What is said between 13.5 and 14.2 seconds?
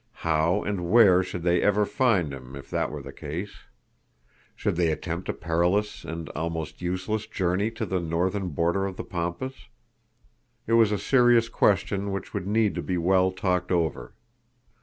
over.